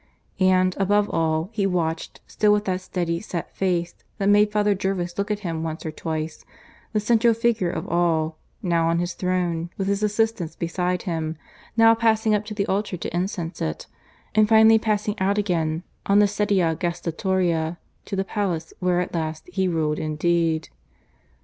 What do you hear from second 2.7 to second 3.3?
steady